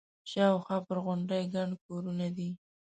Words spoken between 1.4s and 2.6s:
ګڼ کورونه دي.